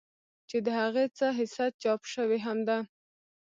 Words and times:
چې 0.49 0.57
د 0.65 0.67
هغې 0.79 1.05
څۀ 1.17 1.27
حصه 1.39 1.65
چاپ 1.81 2.01
شوې 2.13 2.39
هم 2.45 2.57
ده 2.67 2.77